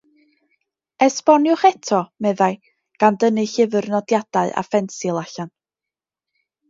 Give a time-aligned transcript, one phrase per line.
[1.05, 2.49] "Esboniwch eto," meddai,
[3.05, 5.53] gan dynnu llyfr nodiadau a phensil allan.